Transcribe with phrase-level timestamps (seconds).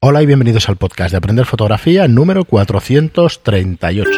[0.00, 4.10] Hola y bienvenidos al podcast de Aprender Fotografía número 438.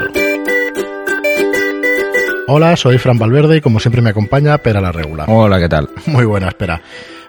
[2.48, 5.26] Hola, soy Fran Valverde y como siempre me acompaña Pera la Regular.
[5.30, 5.88] Hola, ¿qué tal?
[6.04, 6.82] Muy buena, espera.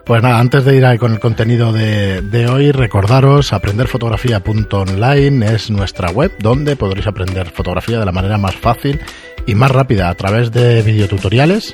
[0.06, 6.12] Pues nada, antes de ir con el contenido de, de hoy, recordaros aprenderfotografía.online es nuestra
[6.12, 9.00] web donde podréis aprender fotografía de la manera más fácil
[9.48, 11.74] y más rápida a través de videotutoriales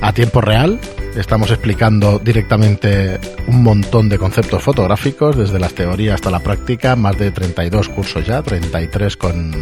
[0.00, 0.78] a tiempo real.
[1.16, 7.16] Estamos explicando directamente un montón de conceptos fotográficos, desde las teorías hasta la práctica, más
[7.18, 9.52] de 32 cursos ya, 33 con,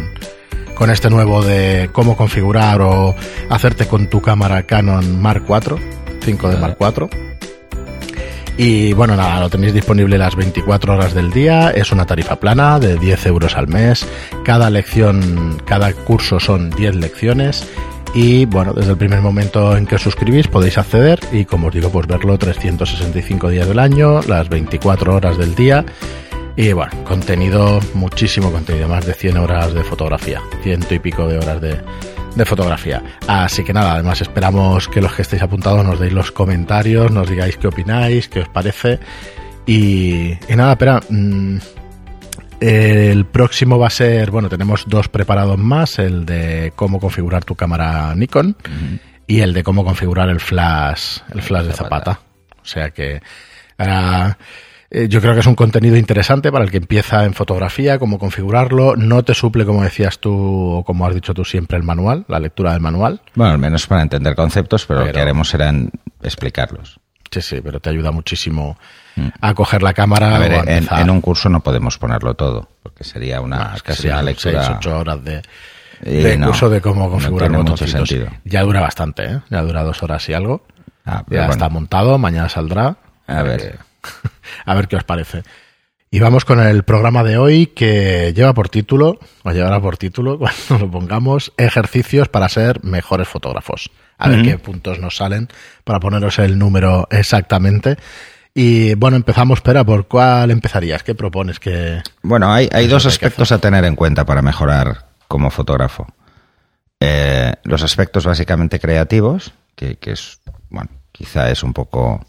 [0.75, 3.15] con este nuevo de cómo configurar o
[3.49, 5.77] hacerte con tu cámara Canon Mark IV,
[6.21, 7.09] 5 de Mark IV.
[8.57, 11.71] Y bueno, nada, lo tenéis disponible las 24 horas del día.
[11.71, 14.05] Es una tarifa plana de 10 euros al mes.
[14.43, 17.65] Cada lección, cada curso son 10 lecciones.
[18.15, 21.73] Y bueno, desde el primer momento en que os suscribís podéis acceder y como os
[21.73, 25.85] digo, pues verlo 365 días del año, las 24 horas del día.
[26.55, 31.39] Y bueno, contenido, muchísimo contenido, más de 100 horas de fotografía, ciento y pico de
[31.39, 31.77] horas de,
[32.35, 33.03] de fotografía.
[33.27, 37.29] Así que nada, además esperamos que los que estéis apuntados nos deis los comentarios, nos
[37.29, 38.97] digáis qué opináis, qué os parece.
[39.65, 41.57] Y, nada, espera, mmm,
[42.59, 47.55] el próximo va a ser, bueno, tenemos dos preparados más, el de cómo configurar tu
[47.55, 48.99] cámara Nikon uh -huh.
[49.27, 52.19] y el de cómo configurar el flash, el flash de Zapata.
[52.61, 53.21] O sea que
[53.79, 54.33] uh,
[55.07, 58.95] yo creo que es un contenido interesante para el que empieza en fotografía, cómo configurarlo.
[58.95, 60.33] No te suple, como decías tú,
[60.77, 63.21] o como has dicho tú siempre, el manual, la lectura del manual.
[63.35, 65.07] Bueno, al menos para entender conceptos, pero, pero...
[65.07, 65.73] lo que haremos será
[66.23, 66.99] explicarlos.
[67.31, 68.77] Sí, sí, pero te ayuda muchísimo
[69.41, 70.35] a coger la cámara.
[70.35, 73.75] A ver, a en, en, un curso no podemos ponerlo todo, porque sería una, no,
[73.75, 74.63] es que sería una lectura.
[74.63, 75.41] 6, 8 horas de,
[76.01, 78.27] de no, curso de cómo configurar no mucho sentido.
[78.43, 79.39] Ya dura bastante, ¿eh?
[79.49, 80.65] Ya dura dos horas y algo.
[81.05, 81.51] Ah, ya bueno.
[81.51, 82.97] está montado, mañana saldrá.
[83.27, 83.79] A ver.
[84.65, 85.43] a ver qué os parece.
[86.11, 90.39] Y vamos con el programa de hoy que lleva por título, o llevará por título,
[90.69, 93.91] cuando lo pongamos, ejercicios para ser mejores fotógrafos.
[94.17, 94.45] A ver uh -huh.
[94.51, 95.49] qué puntos nos salen
[95.83, 97.97] para poneros el número exactamente.
[98.57, 101.03] Y bueno, empezamos, espera, ¿por cuál empezarías?
[101.03, 102.01] ¿Qué propones que.?
[102.21, 106.07] Bueno, hay, hay dos aspectos a tener en cuenta para mejorar como fotógrafo.
[107.01, 110.39] Eh, los aspectos básicamente creativos, que, que, es,
[110.69, 112.25] bueno, quizá es un poco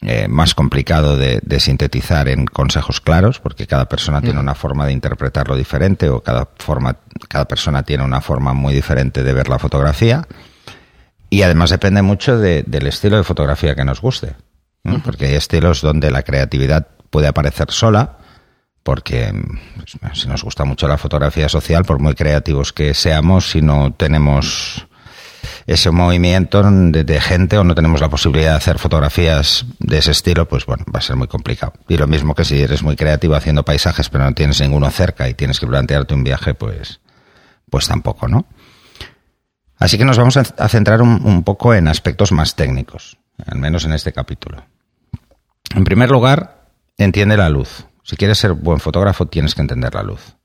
[0.00, 4.24] eh, más complicado de, de, sintetizar en consejos claros, porque cada persona mm.
[4.24, 6.96] tiene una forma de interpretarlo diferente o cada, forma,
[7.28, 10.26] cada persona tiene una forma muy diferente de ver la fotografía.
[11.30, 14.34] Y además depende mucho de, del estilo de fotografía que nos guste.
[14.82, 14.94] ¿no?
[14.94, 15.02] Uh -huh.
[15.02, 18.18] Porque hay estilos donde la creatividad puede aparecer sola,
[18.82, 19.32] porque
[19.76, 23.92] pues, si nos gusta mucho la fotografía social, por muy creativos que seamos, si no
[23.92, 24.86] tenemos
[25.66, 30.10] ese movimiento de, de, gente o no tenemos la posibilidad de hacer fotografías de ese
[30.10, 31.74] estilo, pues bueno, va a ser muy complicado.
[31.88, 35.28] Y lo mismo que si eres muy creativo haciendo paisajes, pero no tienes ninguno cerca
[35.28, 37.00] y tienes que plantearte un viaje, pues,
[37.70, 38.46] pues tampoco, ¿no?
[39.80, 43.84] Así que nos vamos a centrar un, un poco en aspectos más técnicos al menos
[43.84, 44.64] en este capítulo.
[45.74, 47.86] En primer lugar, entiende la luz.
[48.02, 50.36] Si quieres ser buen fotógrafo, tienes que entender la luz.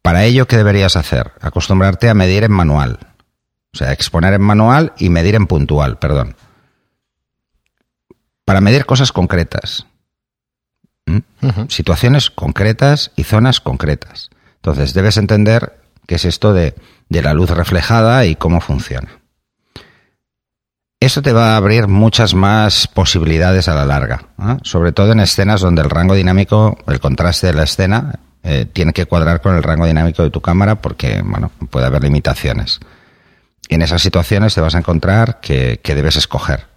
[0.00, 1.32] Para ello, ¿qué deberías hacer?
[1.40, 2.98] Acostumbrarte a medir en manual.
[3.72, 6.34] O sea, exponer en manual y medir en puntual, perdón.
[8.44, 9.86] Para medir cosas concretas.
[11.06, 11.16] ¿Mm?
[11.16, 11.70] Uh -huh.
[11.70, 14.30] Situaciones concretas y zonas concretas.
[14.56, 16.74] Entonces, debes entender qué es esto de,
[17.12, 19.08] de la luz reflejada y cómo funciona.
[20.98, 24.28] Eso te va a abrir muchas más posibilidades a la larga,
[24.62, 28.92] sobre todo en escenas donde el rango dinámico, el contraste de la escena, eh, tiene
[28.92, 32.80] que cuadrar con el rango dinámico de tu cámara porque, bueno, puede haber limitaciones.
[33.68, 36.68] En esas situaciones te vas a encontrar que, que debes escoger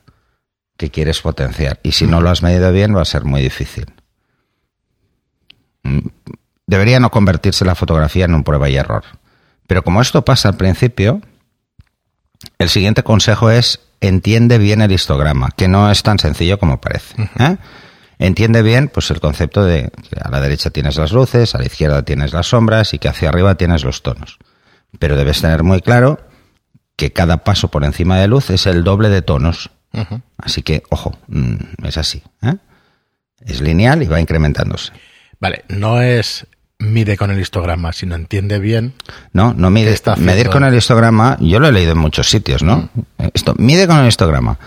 [0.78, 1.80] qué quieres potenciar.
[1.84, 3.86] Y si no lo has medido bien, va a ser muy difícil.
[5.84, 6.08] Mm,
[6.66, 9.04] debería no convertirse la fotografía en un prueba y error.
[9.68, 11.22] Pero como esto pasa al principio,
[12.60, 17.30] el siguiente consejo es entiende bien el histograma, que no es tan sencillo como parece.
[17.40, 17.58] ¿eh?
[18.20, 21.66] Entiende bien pues el concepto de que a la derecha tienes las luces, a la
[21.66, 24.38] izquierda tienes las sombras y que hacia arriba tienes los tonos.
[25.00, 26.20] Pero debes tener muy claro
[26.96, 29.72] que cada paso por encima de luz es el doble de tonos.
[29.92, 30.22] Uh -huh.
[30.38, 32.24] Así que, ojo, mm, es así.
[32.42, 32.56] ¿eh?
[33.42, 34.94] Es lineal y va incrementándose.
[35.40, 36.48] Vale, no es
[36.80, 38.94] mide con el histograma, si no entiende bien.
[39.34, 39.92] No, no mide.
[39.92, 42.90] Está medir con el histograma, yo lo he leído en muchos sitios, ¿no?
[42.94, 43.24] Mm.
[43.34, 44.58] Esto, mide con el histograma.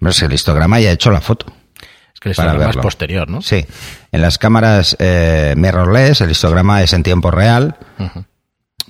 [0.00, 1.46] Pero si el histograma ya ha hecho la foto.
[2.14, 3.42] Es que el histograma es posterior, ¿no?
[3.42, 3.66] Sí.
[4.12, 7.76] En las cámaras eh, mirrorless, el histograma es en tiempo real.
[7.98, 8.24] Uh -huh.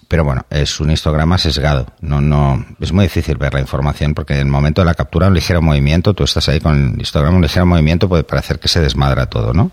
[0.09, 1.87] Pero bueno, es un histograma sesgado.
[2.01, 5.29] No, no, es muy difícil ver la información porque en el momento de la captura
[5.29, 8.69] un ligero movimiento, tú estás ahí con el histograma, un ligero movimiento puede parecer que
[8.69, 9.71] se desmadra todo, ¿no?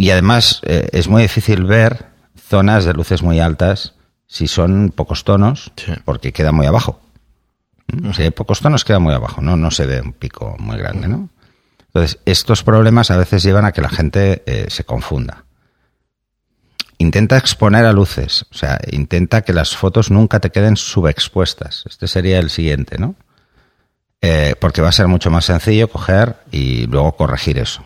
[0.00, 2.06] Y además eh, es muy difícil ver
[2.48, 3.94] zonas de luces muy altas
[4.26, 5.92] si son pocos tonos, Sí.
[6.04, 7.00] porque queda muy abajo.
[8.14, 9.56] Si hay pocos tonos, queda muy abajo, ¿no?
[9.56, 11.28] No se ve un pico muy grande, ¿no?
[11.88, 15.44] Entonces, estos problemas a veces llevan a que la gente eh, se confunda.
[16.98, 21.84] Intenta exponer a luces, o sea, intenta que las fotos nunca te queden subexpuestas.
[21.88, 23.16] Este sería el siguiente, ¿no?
[24.20, 27.84] Eh, porque va a ser mucho más sencillo coger y luego corregir eso.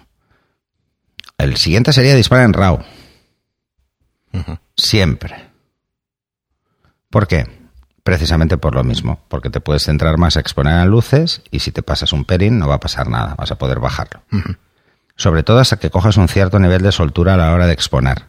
[1.38, 2.80] El siguiente sería disparar en RAW.
[4.76, 5.50] Siempre.
[7.10, 7.46] ¿Por qué?
[8.02, 11.70] Precisamente por lo mismo, porque te puedes centrar más a exponer a luces y si
[11.72, 14.22] te pasas un pelín no va a pasar nada, vas a poder bajarlo.
[15.16, 18.24] Sobre todo hasta que cojas un cierto nivel de soltura a la hora de exponer.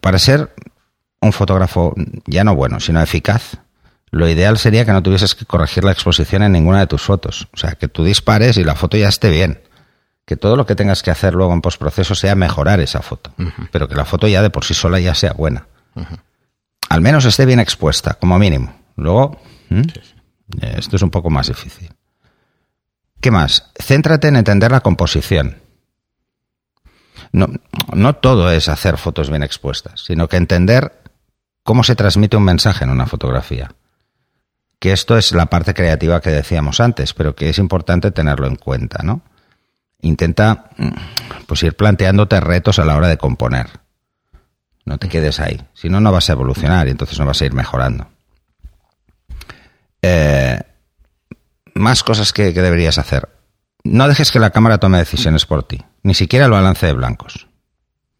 [0.00, 0.54] Para ser
[1.20, 1.94] un fotógrafo
[2.26, 3.58] ya no bueno, sino eficaz,
[4.10, 7.48] lo ideal sería que no tuvieses que corregir la exposición en ninguna de tus fotos.
[7.52, 9.60] O sea, que tú dispares y la foto ya esté bien.
[10.30, 13.32] Que todo lo que tengas que hacer luego en postproceso sea mejorar esa foto.
[13.72, 15.66] Pero que la foto ya de por sí sola ya sea buena.
[16.88, 18.72] Al menos esté bien expuesta, como mínimo.
[18.94, 19.40] Luego,
[20.60, 21.92] esto es un poco más difícil.
[23.20, 23.72] ¿Qué más?
[23.74, 25.56] Céntrate en entender la composición.
[27.32, 27.48] No,
[27.92, 30.92] no todo es hacer fotos bien expuestas, sino que entender
[31.64, 33.72] cómo se transmite un mensaje en una fotografía.
[34.78, 38.54] Que esto es la parte creativa que decíamos antes, pero que es importante tenerlo en
[38.54, 39.22] cuenta, ¿no?
[40.02, 40.88] Intenta mm,
[41.46, 43.68] pues ir planteándote retos a la hora de componer.
[44.84, 47.46] No te quedes ahí, si no no vas a evolucionar y entonces no vas a
[47.46, 48.08] ir mejorando.
[50.02, 50.60] Eh,
[51.74, 53.28] más cosas que, que deberías hacer.
[53.84, 57.46] No dejes que la cámara tome decisiones por ti, ni siquiera el balance de blancos.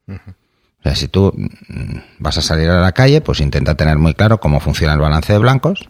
[0.09, 4.15] O sea, si tú mm, vas a salir a la calle, pues intenta tener muy
[4.15, 5.88] claro cómo funciona el balance de blancos,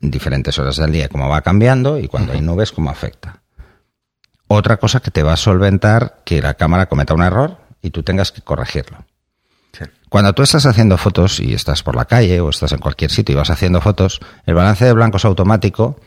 [0.00, 3.41] en diferentes horas del día, cómo va cambiando y cuando hay nubes, cómo afecta.
[4.54, 8.02] Otra cosa que te va a solventar que la cámara cometa un error y tú
[8.02, 8.98] tengas que corregirlo.
[10.10, 13.32] Cuando tú estás haciendo fotos y estás por la calle o estás en cualquier sitio
[13.32, 15.98] y vas haciendo fotos, el balance de blancos automático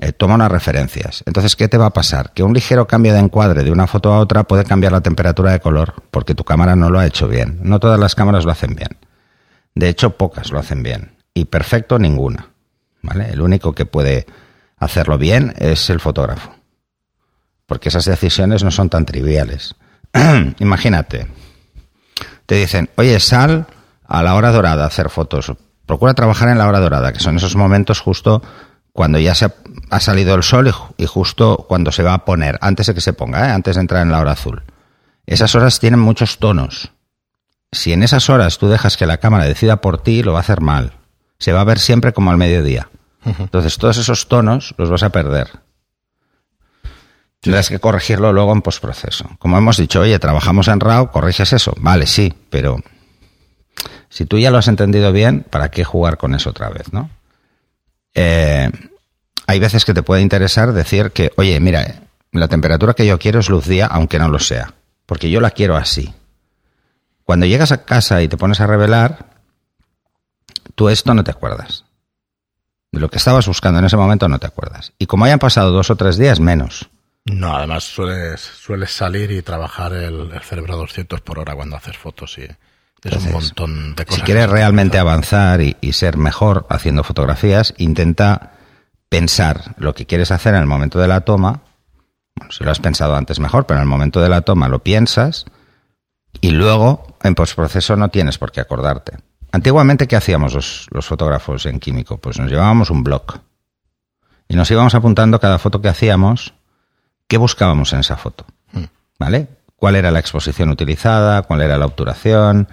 [0.00, 1.24] eh, toma unas referencias.
[1.26, 2.32] Entonces, ¿qué te va a pasar?
[2.34, 5.50] Que un ligero cambio de encuadre de una foto a otra puede cambiar la temperatura
[5.50, 7.58] de color porque tu cámara no lo ha hecho bien.
[7.62, 8.96] No todas las cámaras lo hacen bien.
[9.74, 11.16] De hecho, pocas lo hacen bien.
[11.34, 12.50] Y perfecto, ninguna.
[13.02, 13.30] ¿Vale?
[13.32, 14.26] El único que puede
[14.76, 16.57] hacerlo bien es el fotógrafo.
[17.68, 19.76] Porque esas decisiones no son tan triviales.
[20.58, 21.28] Imagínate,
[22.46, 23.66] te dicen, oye, sal
[24.06, 25.52] a la hora dorada a hacer fotos.
[25.84, 28.42] Procura trabajar en la hora dorada, que son esos momentos justo
[28.92, 29.54] cuando ya se ha,
[29.90, 33.12] ha salido el sol y justo cuando se va a poner, antes de que se
[33.12, 33.52] ponga, ¿eh?
[33.52, 34.62] antes de entrar en la hora azul.
[35.26, 36.92] Esas horas tienen muchos tonos.
[37.70, 40.40] Si en esas horas tú dejas que la cámara decida por ti, lo va a
[40.40, 40.94] hacer mal.
[41.38, 42.88] Se va a ver siempre como al mediodía.
[43.24, 45.50] Entonces todos esos tonos los vas a perder.
[47.40, 49.30] Tendrás que corregirlo luego en postproceso.
[49.38, 51.72] Como hemos dicho, oye, trabajamos en RAW, corriges eso.
[51.78, 52.78] Vale, sí, pero
[54.08, 57.10] si tú ya lo has entendido bien, ¿para qué jugar con eso otra vez, no?
[58.14, 58.70] Eh,
[59.46, 62.02] hay veces que te puede interesar decir que, oye, mira,
[62.32, 64.74] la temperatura que yo quiero es luz día, aunque no lo sea,
[65.06, 66.12] porque yo la quiero así.
[67.24, 69.26] Cuando llegas a casa y te pones a revelar,
[70.74, 71.84] tú esto no te acuerdas.
[72.90, 74.92] De lo que estabas buscando en ese momento no te acuerdas.
[74.98, 76.88] Y como hayan pasado dos o tres días, menos.
[77.32, 81.76] No, además sueles, sueles salir y trabajar el, el cerebro a 200 por hora cuando
[81.76, 82.48] haces fotos y
[83.02, 84.20] es un montón de cosas.
[84.20, 88.52] Si quieres realmente avanzar y, y ser mejor haciendo fotografías, intenta
[89.08, 91.62] pensar lo que quieres hacer en el momento de la toma.
[92.36, 94.80] Bueno, si lo has pensado antes mejor, pero en el momento de la toma lo
[94.80, 95.46] piensas
[96.40, 99.18] y luego en postproceso no tienes por qué acordarte.
[99.50, 102.18] Antiguamente, ¿qué hacíamos los, los fotógrafos en químico?
[102.18, 103.40] Pues nos llevábamos un blog
[104.46, 106.54] y nos íbamos apuntando cada foto que hacíamos,
[107.28, 108.44] qué buscábamos en esa foto.
[109.18, 109.48] ¿Vale?
[109.76, 111.42] ¿Cuál era la exposición utilizada?
[111.42, 112.68] ¿Cuál era la obturación?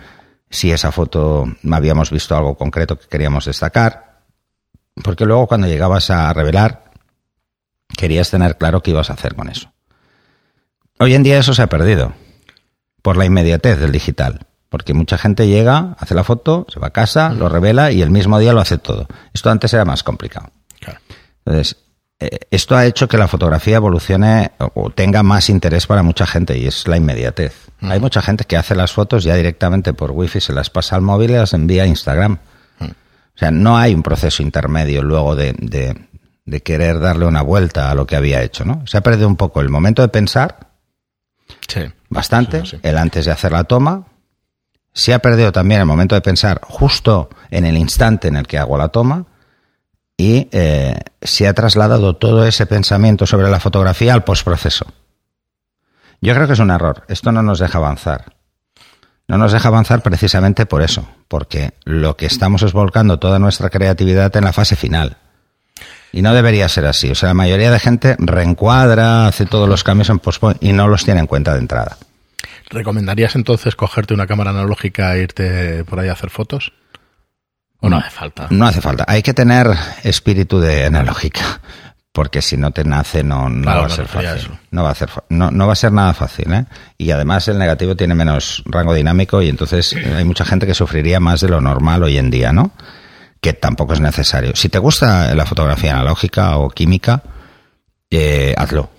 [0.49, 4.21] Si esa foto habíamos visto algo concreto que queríamos destacar.
[5.03, 6.91] Porque luego cuando llegabas a revelar,
[7.97, 9.71] querías tener claro qué ibas a hacer con eso.
[10.97, 12.13] Hoy en día eso se ha perdido
[13.01, 14.47] por la inmediatez del digital.
[14.69, 18.09] Porque mucha gente llega, hace la foto, se va a casa, lo revela y el
[18.09, 19.07] mismo día lo hace todo.
[19.33, 20.51] Esto antes era más complicado.
[20.79, 20.99] Claro.
[21.45, 21.77] Entonces,
[22.19, 26.65] esto ha hecho que la fotografía evolucione o, tenga más interés para mucha gente y
[26.67, 27.53] es la inmediatez.
[27.81, 31.01] Hay mucha gente que hace las fotos ya directamente por wifi, se las pasa al
[31.01, 32.37] móvil y las envía a Instagram.
[32.79, 36.07] O sea, no hay un proceso intermedio luego de, de-
[36.45, 38.85] de querer darle una vuelta a lo que había hecho, ¿no?
[38.85, 40.69] Se ha perdido un poco el momento de pensar,
[41.67, 41.81] Sí.
[42.07, 42.77] bastante, Sí, sí.
[42.83, 44.05] el antes de hacer la toma.
[44.93, 48.57] Se ha perdido también el momento de pensar justo en el instante en el que
[48.59, 49.25] hago la toma.
[50.17, 54.85] Y eh, se ha trasladado todo ese pensamiento sobre la fotografía al postproceso.
[56.21, 57.03] Yo creo que es un error.
[57.07, 58.33] Esto no nos deja avanzar.
[59.27, 63.69] No nos deja avanzar precisamente por eso, porque lo que estamos es volcando toda nuestra
[63.69, 65.17] creatividad en la fase final.
[66.11, 67.11] Y no debería ser así.
[67.11, 70.87] O sea, la mayoría de gente reencuadra, hace todos los cambios en postpoint y no
[70.87, 71.97] los tiene en cuenta de entrada.
[72.69, 76.71] ¿Recomendarías entonces cogerte una cámara analógica e irte por ahí a hacer fotos?
[77.85, 78.47] ¿O no hace falta?
[78.49, 79.05] No hace falta.
[79.07, 79.67] Hay que tener
[80.03, 81.61] espíritu de analógica,
[82.11, 84.29] porque si no te nace no, no Claro, va a ser fácil.
[84.29, 84.49] eso.
[84.71, 86.51] No va a, ser, no, no va a ser nada fácil.
[86.53, 86.65] ¿eh?
[86.97, 91.19] Y además el negativo tiene menos rango dinámico y entonces hay mucha gente que sufriría
[91.19, 92.71] más de lo normal hoy en día, ¿no?
[93.41, 94.55] Que tampoco es necesario.
[94.55, 97.21] Si te gusta la fotografía analógica o química,
[98.09, 98.89] eh, hazlo.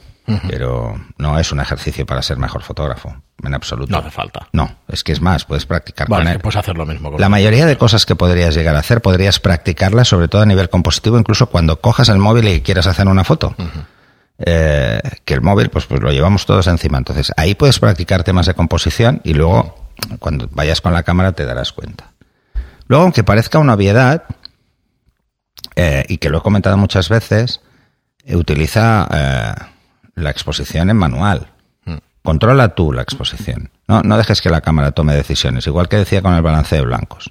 [0.48, 3.90] Pero no es un ejercicio para ser mejor fotógrafo, en absoluto.
[3.92, 4.48] No hace falta.
[4.52, 6.36] No, es que es más, puedes practicar con Vale, él.
[6.38, 7.10] que puedes hacer lo mismo.
[7.12, 10.46] Con La mayoría de cosas que podrías llegar a hacer podrías practicarlas, sobre todo a
[10.46, 13.54] nivel compositivo, incluso cuando cojas el móvil y quieras hacer una foto.
[14.38, 16.98] Eh, que el móvil, pues, pues lo llevamos todos encima.
[16.98, 21.44] Entonces, ahí puedes practicar temas de composición y luego, cuando vayas con la cámara, te
[21.44, 22.12] darás cuenta.
[22.88, 24.24] Luego, aunque parezca una obviedad,
[25.74, 27.60] eh, y que lo he comentado muchas veces,
[28.24, 29.54] eh, utiliza eh,
[30.14, 31.48] la exposición en manual.
[32.26, 33.70] Controla tú la exposición.
[33.86, 36.82] No, no dejes que la cámara tome decisiones, igual que decía con el balance de
[36.82, 37.30] blancos.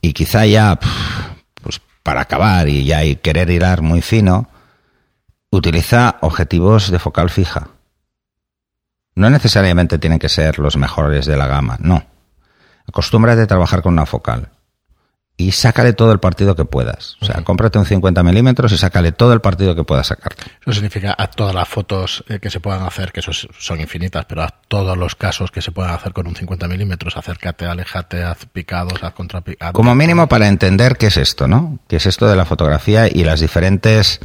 [0.00, 0.78] Y quizá ya,
[1.60, 4.48] pues para acabar y ya y querer hilar muy fino,
[5.50, 7.70] utiliza objetivos de focal fija.
[9.16, 12.04] No necesariamente tienen que ser los mejores de la gama, no.
[12.86, 14.50] Acostúmbrate a trabajar con una focal
[15.48, 17.16] y sácale todo el partido que puedas.
[17.20, 20.32] O sea, cómprate un 50 milímetros y sácale todo el partido que puedas sacar.
[20.60, 23.80] Eso significa a todas las fotos eh, que se puedan hacer, que eso es- son
[23.80, 27.66] infinitas, pero a todos los casos que se puedan hacer con un 50 milímetros, acércate,
[27.66, 29.72] aléjate, haz picados, haz contrapicados.
[29.74, 31.78] Como mínimo para entender qué es esto, ¿no?
[31.88, 34.20] ¿Qué es esto de la fotografía y las diferentes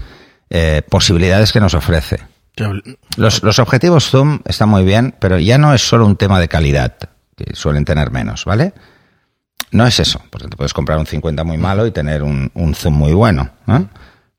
[0.50, 2.20] eh, posibilidades que nos ofrece?
[3.18, 6.48] Los, los objetivos zoom están muy bien, pero ya no es solo un tema de
[6.48, 6.96] calidad,
[7.36, 8.74] que suelen tener menos, ¿vale?
[9.72, 12.74] No es eso, porque te puedes comprar un 50 muy malo y tener un, un
[12.74, 13.50] zoom muy bueno.
[13.66, 13.90] ¿no?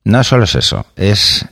[0.05, 1.45] No solo es eso, es,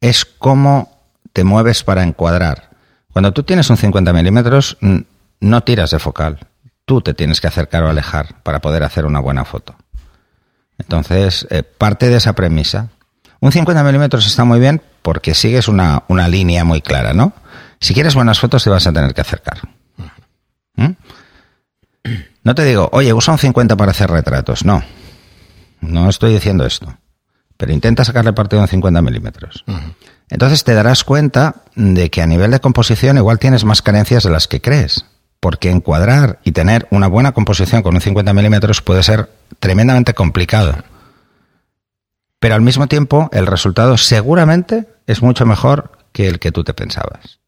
[0.00, 1.02] es cómo
[1.32, 2.70] te mueves para encuadrar.
[3.12, 4.76] Cuando tú tienes un 50 milímetros,
[5.40, 6.38] no tiras de focal.
[6.84, 9.74] Tú te tienes que acercar o alejar para poder hacer una buena foto.
[10.78, 12.88] Entonces, eh, parte de esa premisa.
[13.40, 17.32] Un 50 milímetros está muy bien porque sigues una, una línea muy clara, ¿no?
[17.80, 19.58] Si quieres buenas fotos te vas a tener que acercar.
[22.44, 24.64] No te digo, oye, usa un 50 para hacer retratos.
[24.64, 24.84] No.
[25.80, 26.96] No estoy diciendo esto.
[27.56, 29.64] Pero intenta sacarle partido a un 50 milímetros.
[30.28, 34.30] Entonces te darás cuenta de que a nivel de composición igual tienes más carencias de
[34.30, 35.06] las que crees.
[35.40, 40.76] Porque encuadrar y tener una buena composición con un 50 milímetros puede ser tremendamente complicado.
[42.40, 46.74] Pero al mismo tiempo, el resultado seguramente es mucho mejor que el que tú te
[46.74, 47.40] pensabas.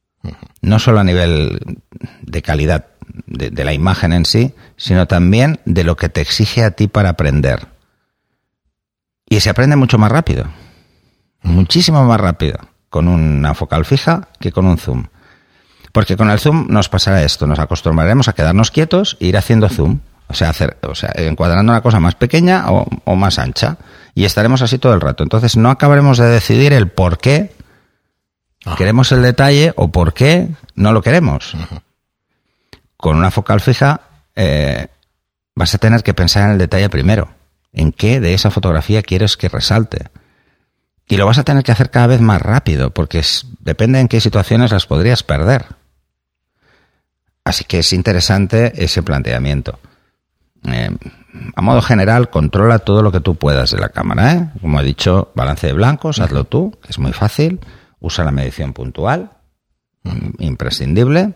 [0.63, 1.83] No solo a nivel
[2.23, 2.87] de calidad
[3.27, 6.89] de, de la imagen en sí, sino también de lo que te exige a ti
[6.89, 7.69] para aprender.
[9.29, 10.47] Y se aprende mucho más rápido.
[11.43, 15.07] Muchísimo más rápido con una focal fija que con un zoom.
[15.93, 19.69] Porque con el zoom nos pasará esto, nos acostumbraremos a quedarnos quietos e ir haciendo
[19.69, 20.01] zoom.
[20.29, 23.77] O sea, hacer, o sea, encuadrando una cosa más pequeña o, o más ancha.
[24.15, 25.23] Y estaremos así todo el rato.
[25.23, 27.53] Entonces no acabaremos de decidir el por qué
[28.65, 28.77] Ajá.
[28.77, 31.55] queremos el detalle o por qué no lo queremos.
[32.97, 34.01] Con una focal fija
[34.35, 34.89] eh,
[35.55, 37.29] vas a tener que pensar en el detalle primero.
[37.73, 40.09] En qué de esa fotografía quieres que resalte.
[41.09, 43.23] Y lo vas a tener que hacer cada vez más rápido, porque
[43.61, 45.67] depende en qué situaciones las podrías perder.
[47.45, 49.79] Así que es interesante ese planteamiento.
[50.65, 50.91] Eh,
[51.55, 54.33] a modo general, controla todo lo que tú puedas de la cámara.
[54.33, 54.51] ¿eh?
[54.61, 57.61] Como he dicho, balance de blancos, hazlo tú, es muy fácil.
[58.01, 59.31] Usa la medición puntual,
[60.03, 61.35] mm, imprescindible.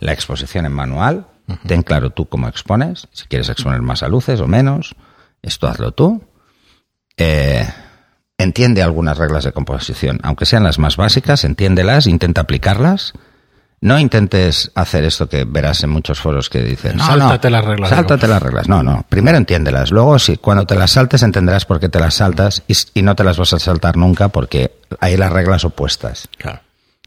[0.00, 1.26] La exposición en manual.
[1.66, 3.08] Ten claro tú cómo expones.
[3.12, 4.94] Si quieres exponer más a luces o menos,
[5.40, 6.22] esto hazlo tú.
[7.16, 7.66] Eh,
[8.36, 13.14] entiende algunas reglas de composición, aunque sean las más básicas, entiéndelas, intenta aplicarlas.
[13.80, 17.64] No intentes hacer esto que verás en muchos foros que dicen, no, Sáltate no, las
[17.64, 18.68] reglas Sáltate las reglas.
[18.68, 19.06] No, no.
[19.08, 19.92] Primero entiéndelas.
[19.92, 23.14] Luego, si cuando te las saltes, entenderás por qué te las saltas y, y no
[23.14, 26.28] te las vas a saltar nunca porque hay las reglas opuestas.
[26.36, 26.60] Claro.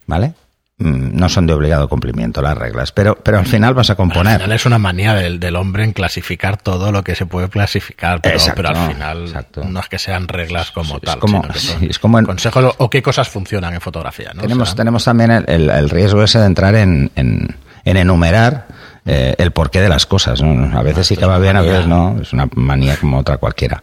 [0.08, 0.34] ¿Vale?
[0.82, 3.98] Mm, No son de obligado cumplimiento las reglas, pero, pero al final vas a Al
[3.98, 4.38] componer.
[4.40, 8.22] final es una manía del, del hombre en clasificar todo lo que se puede clasificar,
[8.22, 9.64] pero, Exacto, pero al final exacto.
[9.66, 12.20] no es que sean reglas como Es tal, como- sino que sí, son es como
[12.20, 14.32] en- consejos o- o qué cosas funcionan en fotografía.
[14.34, 14.42] ¿no?
[14.42, 17.98] Tenemos, O sea, tenemos también el, el- el riesgo ese de entrar en, en, en
[17.98, 18.68] enumerar
[19.06, 20.42] eh, el porqué de las cosas.
[20.42, 20.78] ¿no?
[20.78, 22.20] A veces sí que va bien, a veces no.
[22.22, 23.82] Es una manía como otra cualquiera.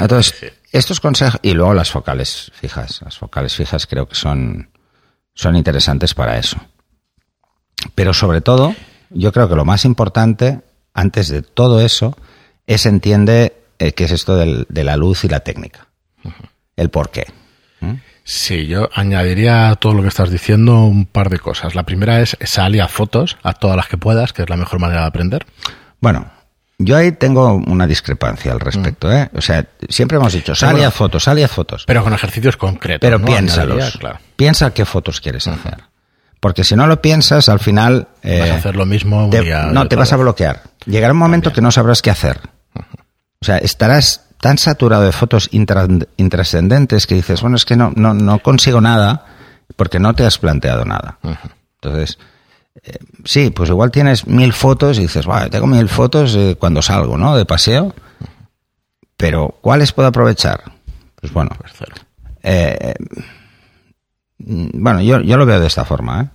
[0.00, 3.00] Entonces, estos consejos, y luego las focales fijas.
[3.04, 4.68] Las focales fijas creo que son,
[5.38, 6.56] son interesantes para eso.
[7.94, 8.74] Pero sobre todo,
[9.10, 10.60] Yo creo que lo más importante,
[10.92, 12.14] antes de todo eso,
[12.66, 15.86] es entiende eh, qué es esto del- de la luz y la técnica.
[16.76, 17.24] El por qué.
[17.80, 17.92] ¿Mm?
[18.24, 21.74] Sí, yo añadiría a todo lo que estás diciendo un par de cosas.
[21.74, 24.58] La primera es sal y haz fotos, a todas las que puedas, que es la
[24.58, 25.46] mejor manera de aprender.
[26.00, 26.30] Bueno,
[26.78, 29.10] yo ahí tengo una discrepancia al respecto.
[29.12, 29.28] ¿eh?
[29.36, 30.88] O sea, siempre hemos dicho, sal y bueno.
[30.88, 31.84] haz fotos, sal y haz fotos.
[31.86, 33.00] Pero con ejercicios concretos.
[33.06, 33.26] Pero ¿no?
[33.26, 33.76] piénsalos.
[33.76, 34.18] Añadiría, claro.
[34.36, 35.84] Piensa qué fotos quieres hacer.
[36.40, 38.06] Porque si no lo piensas, al final...
[38.22, 40.62] eh, Vas a hacer lo mismo un te- día y no, te vas a bloquear.
[40.86, 42.40] Llegará un momento que no sabrás qué hacer.
[43.40, 47.92] O sea, estarás tan saturado de fotos intra- intrascendentes que dices, bueno, es que no,
[47.96, 49.26] no, no consigo nada
[49.74, 51.18] porque no te has planteado nada.
[51.82, 52.18] Entonces,
[52.84, 56.82] eh, sí, pues igual tienes mil fotos y dices, "Buah, tengo mil fotos eh, cuando
[56.82, 57.36] salgo, ¿no?
[57.36, 57.94] De paseo.
[59.16, 60.62] Pero, ¿cuáles puedo aprovechar?
[61.20, 61.72] Pues bueno, Pues
[62.42, 62.94] eh,
[64.38, 66.28] bueno, yo, yo lo veo de esta forma, ¿eh?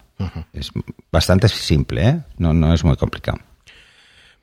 [0.53, 0.71] Es
[1.11, 2.19] bastante simple, ¿eh?
[2.37, 3.39] No, no es muy complicado.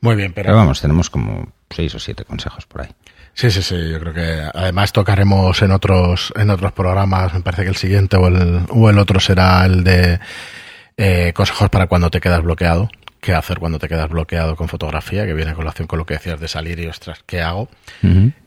[0.01, 2.89] Muy bien, pero, Pero vamos, tenemos como seis o siete consejos por ahí.
[3.35, 3.77] Sí, sí, sí.
[3.91, 7.33] Yo creo que además tocaremos en otros en otros programas.
[7.35, 10.19] Me parece que el siguiente o el, o el otro será el de
[11.01, 12.89] eh, consejos para cuando te quedas bloqueado.
[13.21, 15.27] ¿Qué hacer cuando te quedas bloqueado con fotografía?
[15.27, 17.69] Que viene a colación con lo que decías de salir y ostras, ¿qué hago?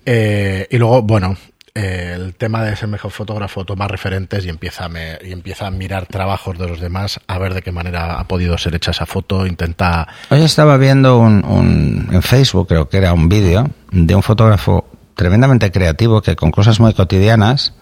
[0.05, 1.35] Eh, y luego, bueno,
[1.75, 5.67] eh, el tema de ser mejor fotógrafo, tomar referentes y empieza, a me- y empieza
[5.67, 8.91] a mirar trabajos de los demás, a ver de qué manera ha podido ser hecha
[8.91, 10.07] esa foto, intenta...
[10.29, 14.87] Hoy estaba viendo un, un- en Facebook, creo que era un vídeo, de un fotógrafo
[15.15, 17.73] tremendamente creativo que con cosas muy cotidianas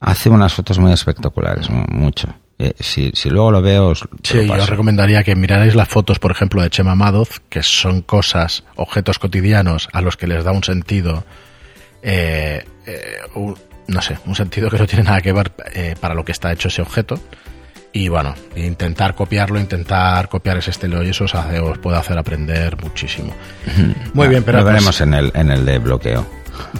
[0.00, 2.34] hace unas fotos muy espectaculares, mu- mucho.
[2.64, 5.88] Eh, si, si luego lo veo, os, Sí, lo yo os recomendaría que mirarais las
[5.88, 10.44] fotos, por ejemplo, de Chema Madoz, que son cosas, objetos cotidianos a los que les
[10.44, 11.24] da un sentido,
[12.02, 13.56] eh, eh, un-
[13.88, 16.52] no sé, un sentido que no tiene nada que ver eh, para lo que está
[16.52, 17.18] hecho ese objeto.
[17.94, 22.16] Y bueno, intentar copiarlo, intentar copiar ese estilo y eso os, hace- os puede hacer
[22.16, 23.34] aprender muchísimo.
[24.14, 26.26] Muy bien, pero Lo pues- veremos en el, en el de bloqueo.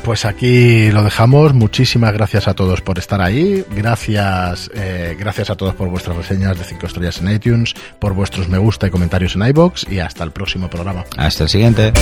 [0.04, 1.54] Pues aquí lo dejamos.
[1.54, 3.64] Muchísimas gracias a todos por estar ahí.
[3.70, 8.48] Gracias, eh, gracias a todos por vuestras reseñas de 5 estrellas en iTunes, por vuestros
[8.48, 11.04] me gusta y comentarios en iBox y hasta el próximo programa.
[11.16, 11.92] Hasta el siguiente.